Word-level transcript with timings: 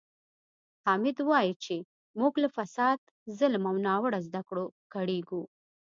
حامد 0.85 1.17
وایي 1.29 1.53
چې 1.63 1.75
موږ 2.19 2.33
له 2.43 2.49
فساد، 2.55 2.99
ظلم 3.37 3.63
او 3.69 3.75
ناوړه 3.85 4.19
زده 4.27 4.41
کړو 4.47 4.65
کړېږو. 4.93 5.43